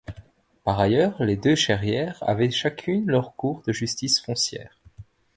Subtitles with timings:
[0.63, 4.81] Par ailleurs, les deux Chairière avaient chacune leur cour de justice foncière.